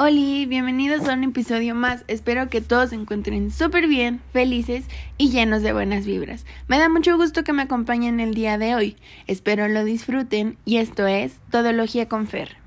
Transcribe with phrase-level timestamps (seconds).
[0.00, 2.04] Hola, bienvenidos a un episodio más.
[2.06, 4.84] Espero que todos se encuentren súper bien, felices
[5.16, 6.46] y llenos de buenas vibras.
[6.68, 8.96] Me da mucho gusto que me acompañen el día de hoy.
[9.26, 12.58] Espero lo disfruten y esto es Todología con Fer.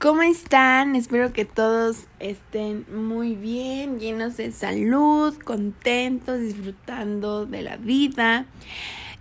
[0.00, 0.96] ¿Cómo están?
[0.96, 8.46] Espero que todos estén muy bien, llenos de salud, contentos, disfrutando de la vida.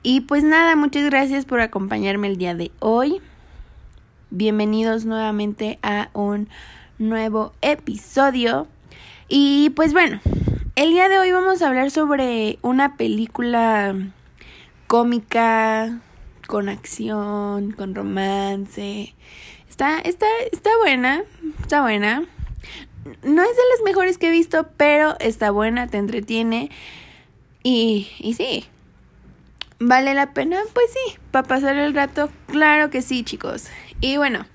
[0.01, 3.21] Y pues nada, muchas gracias por acompañarme el día de hoy.
[4.33, 6.47] Bienvenidos nuevamente a un
[6.97, 8.65] nuevo episodio.
[9.27, 10.21] Y pues bueno,
[10.77, 13.93] el día de hoy vamos a hablar sobre una película
[14.87, 15.99] cómica,
[16.47, 19.13] con acción, con romance.
[19.69, 21.23] Está, está, está buena,
[21.61, 22.23] está buena.
[23.23, 26.71] No es de las mejores que he visto, pero está buena, te entretiene.
[27.63, 28.65] Y, y sí,
[29.83, 30.59] ¿Vale la pena?
[30.73, 33.65] Pues sí, para pasar el rato, claro que sí, chicos.
[34.01, 34.45] Y bueno,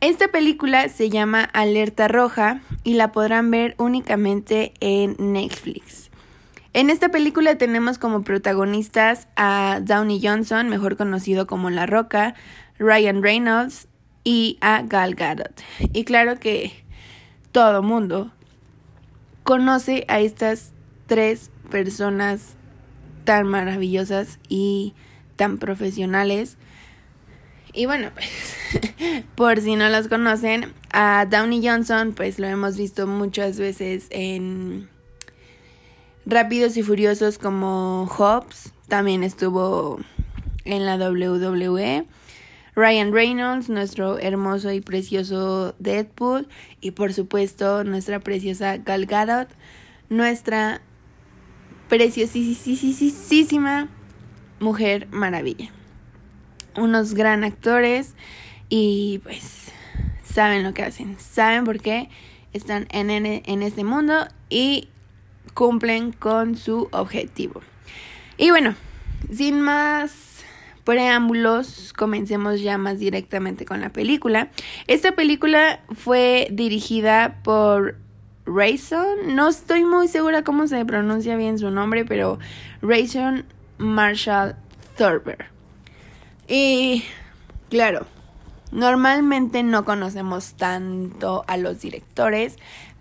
[0.00, 6.10] esta película se llama Alerta Roja y la podrán ver únicamente en Netflix.
[6.72, 12.34] En esta película tenemos como protagonistas a Downey Johnson, mejor conocido como La Roca,
[12.78, 13.86] Ryan Reynolds
[14.24, 15.60] y a Gal Gadot.
[15.92, 16.72] Y claro que
[17.52, 18.30] todo mundo
[19.42, 20.72] conoce a estas
[21.06, 22.54] tres personas
[23.24, 24.94] tan maravillosas y
[25.36, 26.56] tan profesionales.
[27.72, 33.06] Y bueno, pues, por si no los conocen, a Downey Johnson, pues lo hemos visto
[33.06, 34.88] muchas veces en
[36.26, 40.00] Rápidos y Furiosos como Hobbs, también estuvo
[40.64, 42.06] en la WWE.
[42.74, 46.48] Ryan Reynolds, nuestro hermoso y precioso Deadpool,
[46.80, 49.48] y por supuesto nuestra preciosa Gal Gadot,
[50.08, 50.80] nuestra
[51.88, 53.88] preciosísima
[54.60, 55.72] Mujer Maravilla.
[56.76, 58.14] Unos gran actores
[58.68, 59.72] y pues
[60.24, 62.08] saben lo que hacen, saben por qué
[62.52, 64.88] están en, en, este mundo y
[65.54, 67.60] cumplen con su objetivo.
[68.36, 68.74] Y bueno,
[69.32, 70.44] sin más
[70.84, 74.50] preámbulos, comencemos ya más directamente con la película.
[74.86, 77.96] Esta película fue dirigida por
[78.46, 82.38] Rayson, no estoy muy segura cómo se pronuncia bien su nombre, pero
[82.82, 83.44] Rayson
[83.78, 84.56] Marshall
[84.96, 85.59] Thurber.
[86.50, 87.04] Y
[87.68, 88.08] claro,
[88.72, 92.56] normalmente no conocemos tanto a los directores,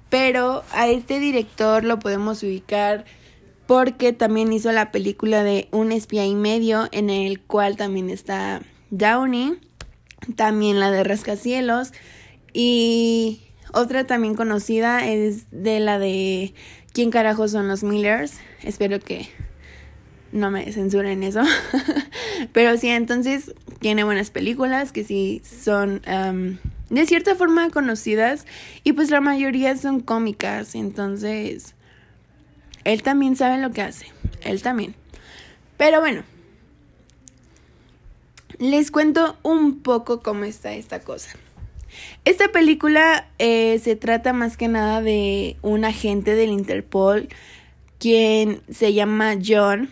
[0.09, 3.05] pero a este director lo podemos ubicar
[3.65, 8.61] porque también hizo la película de Un espía y medio, en el cual también está
[8.91, 9.59] Downey,
[10.35, 11.91] también la de Rascacielos
[12.53, 13.41] y
[13.73, 16.53] otra también conocida es de la de
[16.93, 18.33] ¿Quién carajo son los Millers?
[18.61, 19.27] Espero que
[20.31, 21.41] no me censuren eso.
[22.53, 26.01] Pero sí, entonces tiene buenas películas que sí son
[26.89, 28.45] de cierta forma conocidas
[28.83, 30.75] y pues la mayoría son cómicas.
[30.75, 31.75] Entonces,
[32.83, 34.07] él también sabe lo que hace.
[34.41, 34.95] Él también.
[35.77, 36.23] Pero bueno,
[38.57, 41.31] les cuento un poco cómo está esta cosa.
[42.25, 47.29] Esta película eh, se trata más que nada de un agente del Interpol
[47.97, 49.89] quien se llama John.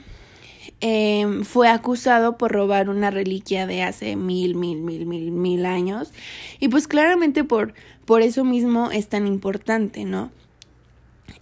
[0.79, 6.11] Em, fue acusado por robar una reliquia de hace mil, mil, mil, mil, mil años.
[6.59, 7.73] Y pues claramente por,
[8.05, 10.29] por eso mismo es tan importante, ¿no?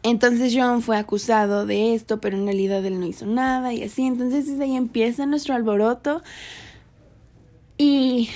[0.03, 4.06] Entonces John fue acusado de esto, pero en realidad él no hizo nada y así.
[4.06, 6.23] Entonces desde ahí empieza nuestro alboroto.
[7.78, 8.29] Y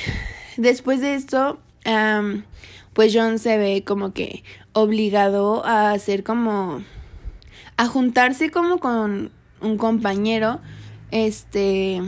[0.57, 1.59] después de esto,
[2.93, 4.43] pues John se ve como que
[4.73, 6.83] obligado a hacer como
[7.77, 9.31] a juntarse como con
[9.61, 10.59] un compañero
[11.11, 12.01] este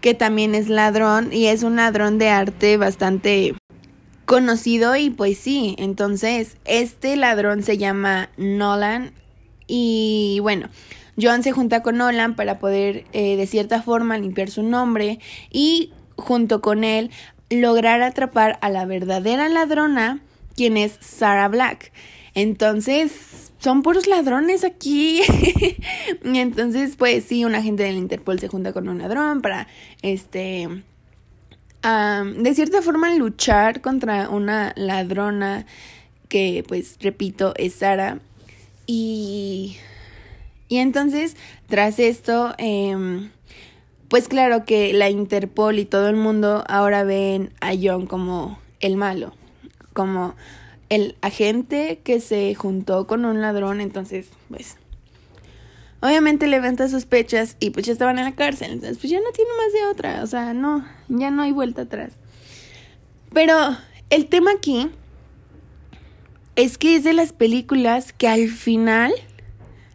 [0.00, 3.54] que también es ladrón y es un ladrón de arte bastante
[4.26, 9.12] conocido y pues sí, entonces este ladrón se llama Nolan
[9.66, 10.68] y bueno,
[11.20, 15.20] John se junta con Nolan para poder eh, de cierta forma limpiar su nombre
[15.50, 17.10] y junto con él
[17.50, 20.20] lograr atrapar a la verdadera ladrona,
[20.56, 21.92] quien es Sarah Black.
[22.34, 25.22] Entonces, son puros ladrones aquí.
[26.24, 29.66] y entonces, pues sí, un agente del Interpol se junta con un ladrón para,
[30.02, 30.68] este,
[31.82, 35.64] de cierta forma luchar contra una ladrona
[36.28, 38.18] que, pues, repito, es Sara.
[38.86, 39.78] Y,
[40.68, 41.36] y entonces,
[41.66, 43.30] tras esto, eh,
[44.08, 48.96] pues claro que la Interpol y todo el mundo ahora ven a John como el
[48.96, 49.32] malo,
[49.94, 50.34] como
[50.88, 54.76] el agente que se juntó con un ladrón, entonces, pues,
[56.00, 59.50] obviamente levanta sospechas y pues ya estaban en la cárcel, entonces pues ya no tiene
[59.56, 62.12] más de otra, o sea, no, ya no hay vuelta atrás.
[63.32, 63.76] Pero
[64.10, 64.90] el tema aquí
[66.56, 69.12] es que es de las películas que al final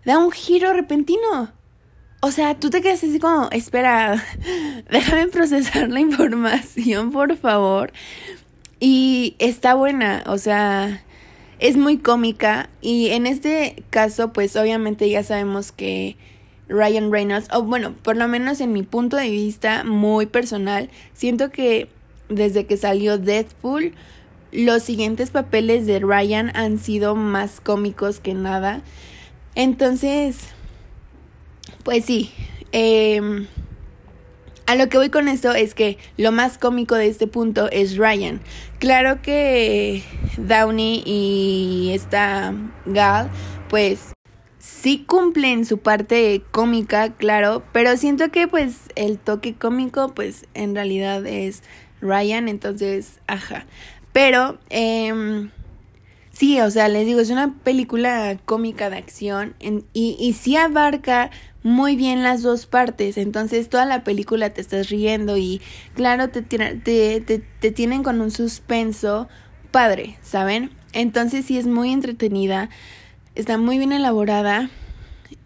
[0.04, 1.54] da un giro repentino.
[2.22, 4.22] O sea, tú te quedas así como, espera,
[4.92, 7.94] déjame procesar la información, por favor.
[8.80, 11.04] Y está buena, o sea,
[11.60, 12.70] es muy cómica.
[12.82, 16.16] Y en este caso, pues obviamente ya sabemos que
[16.70, 21.52] Ryan Reynolds, o bueno, por lo menos en mi punto de vista muy personal, siento
[21.52, 21.90] que
[22.30, 23.94] desde que salió Deadpool,
[24.52, 28.82] los siguientes papeles de Ryan han sido más cómicos que nada.
[29.56, 30.38] Entonces,
[31.84, 32.32] pues sí.
[32.72, 33.48] Em,
[34.70, 37.98] a lo que voy con esto es que lo más cómico de este punto es
[37.98, 38.40] Ryan.
[38.78, 40.04] Claro que
[40.38, 42.54] Downey y esta
[42.86, 43.32] Gal,
[43.68, 44.14] pues
[44.60, 50.76] sí cumplen su parte cómica, claro, pero siento que pues el toque cómico pues en
[50.76, 51.64] realidad es
[52.00, 53.66] Ryan, entonces, ajá.
[54.14, 55.50] Pero, eh,
[56.30, 61.32] sí, o sea, les digo, es una película cómica de acción y, y sí abarca
[61.64, 63.18] muy bien las dos partes.
[63.18, 65.62] Entonces, toda la película te estás riendo y,
[65.94, 69.28] claro, te, te, te, te tienen con un suspenso
[69.72, 70.72] padre, ¿saben?
[70.94, 72.70] Entonces, sí es muy entretenida,
[73.36, 74.70] está muy bien elaborada.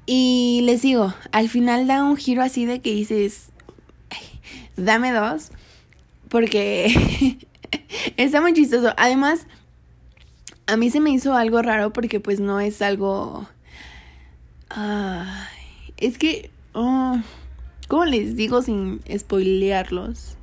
[0.06, 3.50] Y les digo, al final da un giro así de que dices,
[4.75, 5.51] dame dos,
[6.30, 7.38] porque
[8.18, 8.94] Está muy chistoso.
[8.98, 9.48] Además,
[10.68, 13.48] a mí se me hizo algo raro porque pues no es algo...
[15.98, 16.51] es que...
[16.74, 17.18] Oh,
[17.88, 20.38] ¿Cómo les digo sin spoilearlos?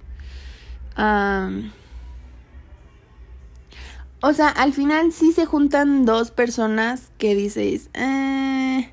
[4.23, 7.89] o sea, al final sí se juntan dos personas que dices...
[7.95, 8.91] Eh,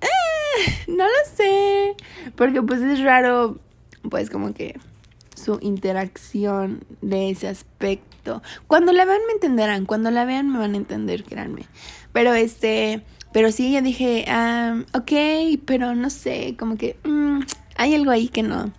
[0.00, 1.96] eh, no lo sé.
[2.36, 3.58] Porque pues es raro,
[4.08, 4.78] pues como que
[5.34, 8.42] su interacción de ese aspecto.
[8.66, 11.66] Cuando la vean me entenderán, cuando la vean me van a entender, créanme.
[12.12, 13.02] Pero este,
[13.34, 17.40] pero sí, yo dije, ah, ok, pero no sé, como que mm,
[17.74, 18.72] hay algo ahí que no.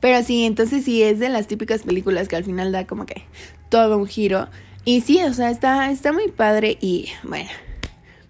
[0.00, 3.22] Pero sí, entonces sí es de las típicas películas que al final da como que
[3.68, 4.48] todo un giro.
[4.86, 7.50] Y sí, o sea, está, está muy padre y bueno,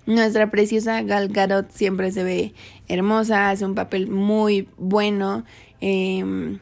[0.04, 2.52] nuestra preciosa Gal Gadot siempre se ve
[2.88, 5.44] hermosa, hace un papel muy bueno.
[5.80, 6.58] Eh,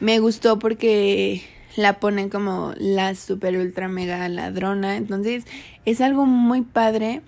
[0.00, 1.42] me gustó porque
[1.76, 4.96] la ponen como la super ultra mega ladrona.
[4.96, 5.44] Entonces
[5.86, 7.22] es algo muy padre.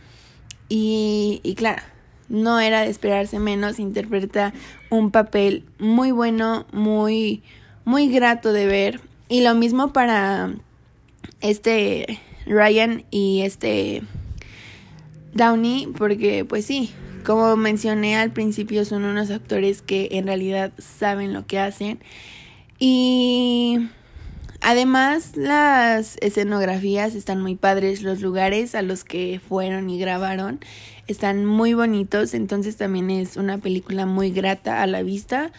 [0.68, 1.82] Y, claro,
[2.28, 3.78] no era de esperarse menos.
[3.78, 4.52] Interpreta
[4.90, 7.42] un papel muy bueno, muy,
[7.84, 9.00] muy grato de ver.
[9.28, 10.54] Y lo mismo para
[11.40, 14.02] este Ryan y este
[15.34, 16.90] Downey, porque pues sí,
[17.24, 22.00] como mencioné al principio, son unos actores que en realidad saben lo que hacen.
[22.78, 23.88] Y
[24.60, 30.60] además las escenografías están muy padres, los lugares a los que fueron y grabaron
[31.06, 35.52] están muy bonitos, entonces también es una película muy grata a la vista.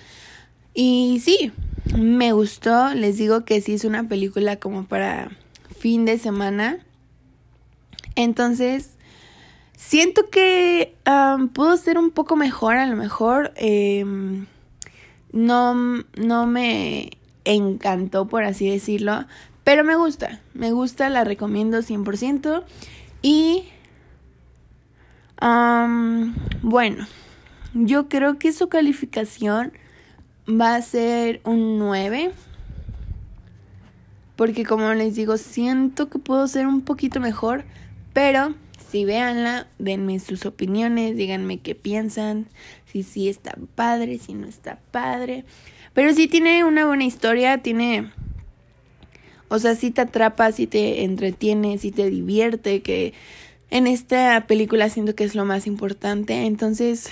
[0.76, 1.52] Y sí,
[1.98, 5.32] me gustó, les digo que sí es una película como para
[5.78, 6.78] fin de semana.
[8.16, 8.92] Entonces,
[9.76, 10.94] siento que
[11.54, 13.52] pudo ser un poco mejor, a lo mejor.
[13.56, 14.06] Eh,
[15.32, 17.12] no, no me
[17.54, 19.26] encantó, por así decirlo,
[19.64, 22.64] pero me gusta, me gusta, la recomiendo 100%.
[23.22, 23.66] Y,
[26.62, 27.08] bueno,
[27.74, 29.74] yo creo que su calificación
[30.50, 32.32] va a ser un 9.
[34.36, 37.66] Porque como les digo, siento que puedo ser un poquito mejor.
[38.14, 38.56] Pero
[38.90, 42.48] si véanla, denme sus opiniones, díganme qué piensan,
[42.86, 45.46] si sí está padre, si no está padre.
[45.94, 48.12] Pero sí tiene una buena historia, tiene...
[49.48, 53.14] O sea, sí te atrapa, sí te entretiene, sí te divierte, que
[53.72, 56.46] en esta película siento que es lo más importante.
[56.46, 57.10] Entonces,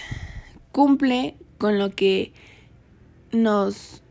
[0.72, 2.31] cumple con lo que
[3.31, 4.03] nos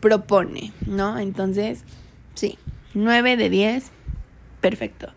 [0.00, 1.18] propone, ¿no?
[1.18, 1.84] Entonces,
[2.34, 2.58] sí,
[2.94, 3.90] 9 de 10,
[4.60, 5.12] perfecto.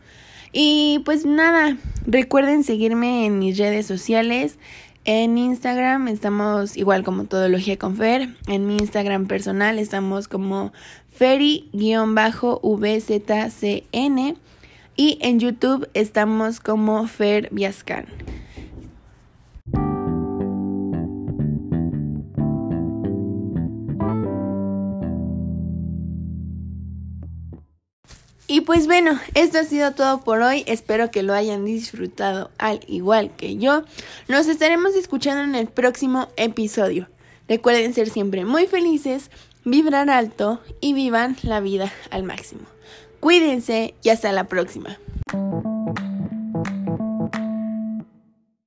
[0.52, 4.58] Y pues nada, recuerden seguirme en mis redes sociales.
[5.08, 8.36] En Instagram estamos igual como Todología con Fer.
[8.48, 10.74] En mi Instagram personal estamos como
[11.16, 11.72] Feri-VZCN.
[14.96, 18.08] Y en YouTube estamos como Fer Viascan.
[28.56, 30.64] Y pues bueno, esto ha sido todo por hoy.
[30.66, 33.84] Espero que lo hayan disfrutado al igual que yo.
[34.30, 37.10] Nos estaremos escuchando en el próximo episodio.
[37.50, 39.30] Recuerden ser siempre muy felices,
[39.66, 42.62] vibrar alto y vivan la vida al máximo.
[43.20, 45.00] Cuídense y hasta la próxima.